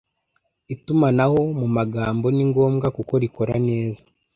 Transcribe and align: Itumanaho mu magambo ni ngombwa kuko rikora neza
Itumanaho 0.73 1.39
mu 1.59 1.67
magambo 1.77 2.25
ni 2.35 2.43
ngombwa 2.49 2.87
kuko 2.97 3.13
rikora 3.23 3.53
neza 3.67 4.03